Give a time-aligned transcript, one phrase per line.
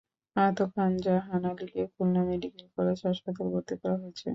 [0.35, 4.27] আহত খান জাহান আলীকে Khulna medical college হাসপাতালে ভর্তি করা হয়েছে।